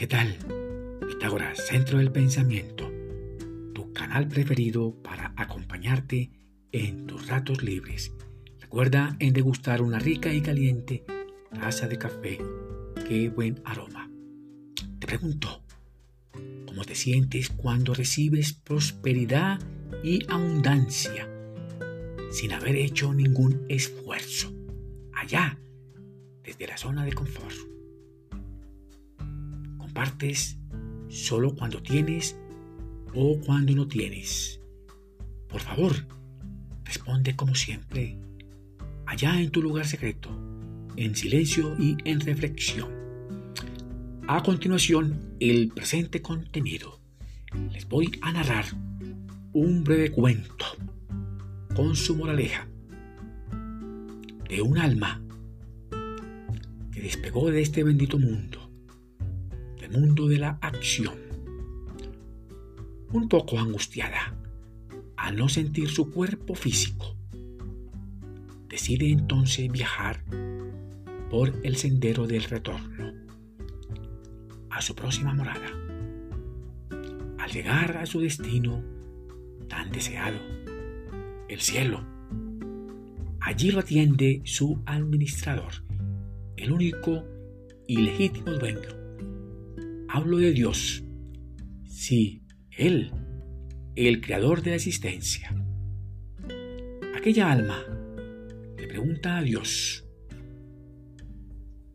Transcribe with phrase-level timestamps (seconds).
[0.00, 0.34] ¿Qué tal?
[1.06, 2.90] Pitágoras, Centro del Pensamiento,
[3.74, 6.30] tu canal preferido para acompañarte
[6.72, 8.10] en tus ratos libres.
[8.60, 11.04] Recuerda en degustar una rica y caliente
[11.52, 12.38] taza de café.
[13.06, 14.10] Qué buen aroma.
[15.00, 15.62] Te pregunto,
[16.64, 19.60] ¿cómo te sientes cuando recibes prosperidad
[20.02, 21.28] y abundancia
[22.30, 24.50] sin haber hecho ningún esfuerzo?
[25.12, 25.58] Allá,
[26.42, 27.79] desde la zona de confort.
[30.00, 30.56] Compartes
[31.10, 32.34] solo cuando tienes
[33.14, 34.58] o cuando no tienes.
[35.46, 35.92] Por favor,
[36.84, 38.16] responde como siempre,
[39.04, 40.30] allá en tu lugar secreto,
[40.96, 42.88] en silencio y en reflexión.
[44.26, 46.98] A continuación, el presente contenido.
[47.70, 48.64] Les voy a narrar
[49.52, 50.64] un breve cuento
[51.76, 52.66] con su moraleja
[54.48, 55.20] de un alma
[56.90, 58.69] que despegó de este bendito mundo,
[59.90, 61.14] mundo de la acción,
[63.12, 64.34] un poco angustiada
[65.16, 67.16] al no sentir su cuerpo físico.
[68.68, 70.24] Decide entonces viajar
[71.28, 73.12] por el sendero del retorno
[74.70, 75.68] a su próxima morada.
[77.38, 78.82] Al llegar a su destino
[79.68, 80.38] tan deseado,
[81.48, 82.04] el cielo,
[83.40, 85.72] allí lo atiende su administrador,
[86.56, 87.24] el único
[87.86, 88.99] y legítimo dueño.
[90.12, 91.04] Hablo de Dios.
[91.86, 93.12] Sí, Él,
[93.94, 95.54] el creador de la existencia.
[97.16, 97.78] Aquella alma
[98.76, 100.04] le pregunta a Dios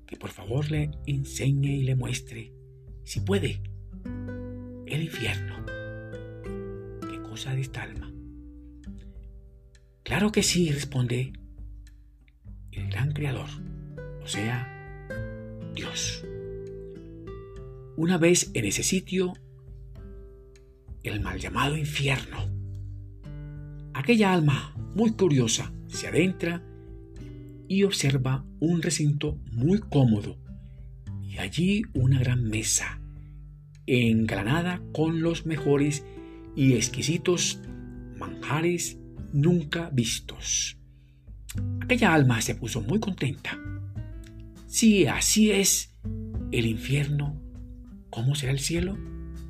[0.08, 2.54] que por favor le enseñe y le muestre,
[3.04, 3.62] si puede,
[4.86, 5.66] el infierno.
[7.02, 8.14] ¿Qué cosa de esta alma?
[10.04, 11.34] Claro que sí, responde
[12.72, 13.50] el gran creador,
[14.24, 14.72] o sea,
[15.76, 16.25] Dios.
[17.98, 19.34] Una vez en ese sitio,
[21.04, 22.50] el mal llamado infierno,
[23.94, 26.62] aquella alma muy curiosa se adentra
[27.70, 30.38] y observa un recinto muy cómodo
[31.24, 33.00] y allí una gran mesa
[33.88, 36.04] engranada con los mejores
[36.56, 37.62] y exquisitos
[38.18, 38.98] manjares
[39.32, 40.78] nunca vistos.
[41.82, 43.58] Aquella alma se puso muy contenta.
[44.68, 45.96] Si así es
[46.52, 47.45] el infierno,
[48.16, 48.98] ¿cómo será el cielo?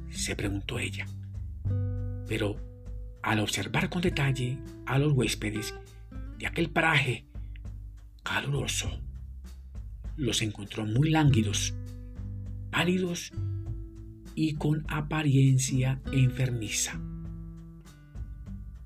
[0.09, 1.05] se preguntó ella.
[2.27, 2.55] Pero
[3.21, 5.75] al observar con detalle a los huéspedes
[6.39, 7.27] de aquel paraje
[8.23, 8.89] caluroso.
[10.17, 11.75] Los encontró muy lánguidos,
[12.71, 13.31] pálidos
[14.33, 16.99] y con apariencia enfermiza.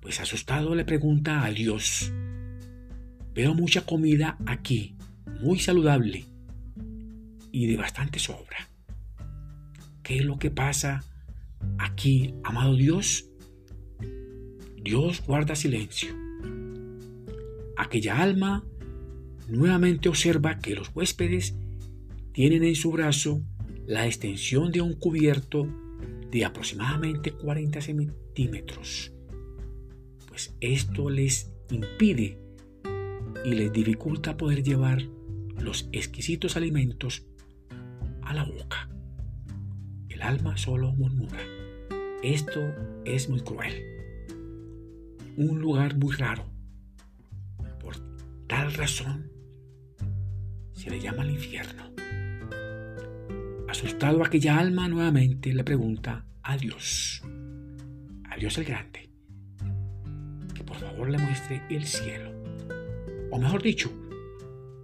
[0.02, 2.12] Pues asustado le pregunta a Dios,
[3.34, 4.98] veo mucha comida aquí,
[5.42, 6.26] muy saludable
[7.54, 8.70] y de bastante sobra.
[10.10, 11.04] ¿Qué es lo que pasa
[11.78, 13.30] aquí, amado Dios?
[14.82, 16.16] Dios guarda silencio.
[17.78, 18.66] Aquella alma
[19.48, 21.56] nuevamente observa que los huéspedes
[22.32, 23.44] tienen en su brazo
[23.86, 25.68] la extensión de un cubierto
[26.32, 29.14] de aproximadamente 40 centímetros,
[30.28, 32.40] pues esto les impide
[33.46, 35.04] y les dificulta poder llevar
[35.62, 37.28] los exquisitos alimentos
[38.24, 38.89] a la boca.
[40.20, 41.40] El alma solo murmura,
[42.22, 42.60] esto
[43.06, 43.86] es muy cruel,
[45.38, 46.44] un lugar muy raro.
[47.80, 47.96] Por
[48.46, 49.32] tal razón,
[50.74, 51.84] se le llama el infierno.
[53.70, 57.24] Asustado aquella alma nuevamente le pregunta a Dios,
[58.30, 59.10] a Dios el Grande,
[60.54, 62.34] que por favor le muestre el cielo,
[63.32, 63.90] o mejor dicho,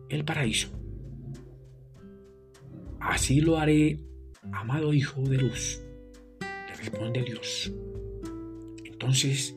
[0.08, 0.70] el paraíso.
[3.02, 4.00] Así lo haré,
[4.54, 5.82] amado Hijo de Luz,
[6.40, 7.72] le responde Dios.
[8.84, 9.56] Entonces,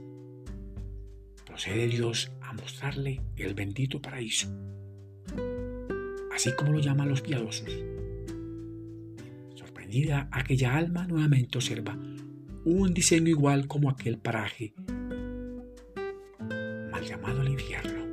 [1.45, 4.49] procede Dios a mostrarle el bendito paraíso
[6.39, 7.69] así como lo llaman los piadosos.
[9.57, 11.99] Sorprendida, aquella alma nuevamente observa
[12.65, 14.73] un diseño igual como aquel paraje,
[16.93, 18.05] mal llamado el infierno.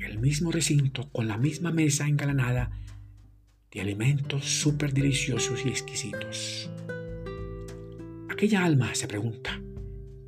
[0.00, 2.72] El mismo recinto con la misma mesa engalanada
[3.70, 6.70] de alimentos súper deliciosos y exquisitos.
[8.30, 9.60] Aquella alma se pregunta,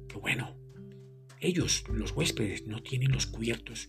[0.08, 0.56] que bueno,
[1.40, 3.88] ellos, los huéspedes, no tienen los cubiertos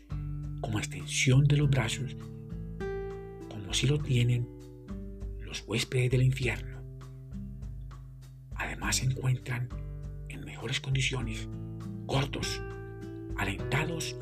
[0.61, 2.15] como extensión de los brazos,
[3.49, 4.47] como si lo tienen
[5.39, 6.81] los huéspedes del infierno.
[8.55, 9.67] Además se encuentran
[10.29, 11.49] en mejores condiciones,
[12.05, 12.61] cortos,
[13.37, 14.15] alentados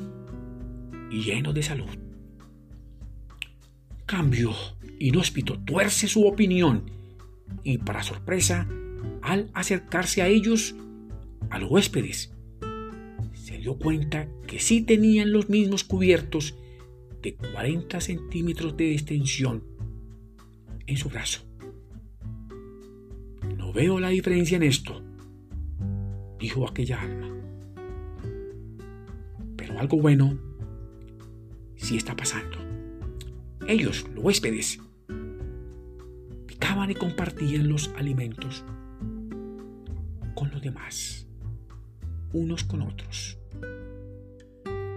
[1.10, 1.90] y llenos de salud.
[4.06, 4.52] Cambio
[5.00, 6.84] inhóspito tuerce su opinión
[7.64, 8.68] y para sorpresa,
[9.22, 10.76] al acercarse a ellos,
[11.48, 12.32] a los huéspedes,
[13.34, 16.54] se dio cuenta que sí tenían los mismos cubiertos
[17.22, 19.64] de 40 centímetros de extensión
[20.86, 21.42] en su brazo.
[23.56, 25.02] No veo la diferencia en esto,
[26.38, 27.28] dijo aquella alma.
[29.56, 30.38] Pero algo bueno
[31.76, 32.58] sí está pasando.
[33.66, 34.80] Ellos, los huéspedes,
[36.88, 38.64] y compartían los alimentos
[40.34, 41.26] con los demás,
[42.32, 43.38] unos con otros.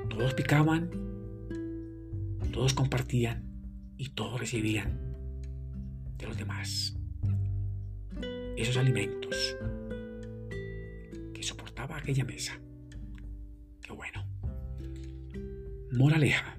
[0.09, 0.89] Todos picaban,
[2.53, 3.43] todos compartían
[3.97, 4.97] y todos recibían
[6.17, 6.95] de los demás
[8.55, 9.57] esos alimentos
[11.33, 12.61] que soportaba aquella mesa.
[13.81, 14.25] Qué bueno.
[15.91, 16.57] Moraleja.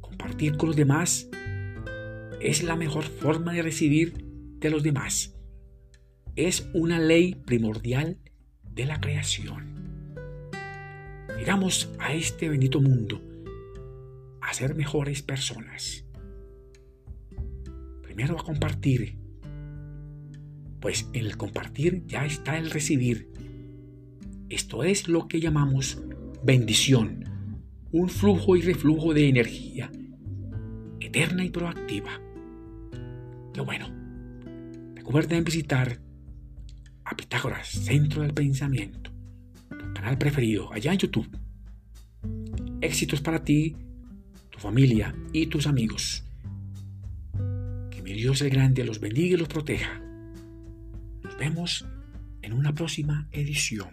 [0.00, 1.28] Compartir con los demás
[2.40, 4.23] es la mejor forma de recibir
[4.64, 5.36] de los demás.
[6.36, 8.18] Es una ley primordial
[8.62, 10.50] de la creación.
[11.38, 13.20] Llegamos a este bendito mundo
[14.40, 16.06] a ser mejores personas.
[18.02, 19.18] Primero a compartir
[20.80, 23.30] pues en el compartir ya está el recibir.
[24.50, 26.02] Esto es lo que llamamos
[26.42, 27.24] bendición,
[27.90, 29.90] un flujo y reflujo de energía
[31.00, 32.20] eterna y proactiva.
[33.54, 34.03] Qué bueno.
[35.06, 36.00] Recuerden visitar
[37.04, 39.12] a Pitágoras, Centro del Pensamiento,
[39.68, 41.28] tu canal preferido allá en YouTube.
[42.80, 43.76] Éxitos para ti,
[44.48, 46.24] tu familia y tus amigos.
[47.90, 50.00] Que mi Dios el Grande los bendiga y los proteja
[51.38, 51.84] vemos
[52.40, 53.90] en una próxima edición.